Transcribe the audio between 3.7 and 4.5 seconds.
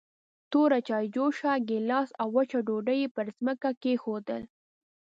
کېښودل.